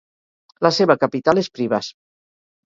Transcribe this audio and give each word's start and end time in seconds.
La 0.67 0.71
seva 0.77 0.95
capital 1.05 1.43
és 1.45 1.53
Privas. 1.61 1.93